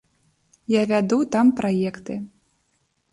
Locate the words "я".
0.75-0.81